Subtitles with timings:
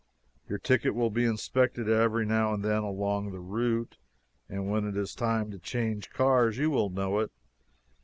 [0.49, 3.97] Your ticket will be inspected every now and then along the route,
[4.49, 7.31] and when it is time to change cars you will know it.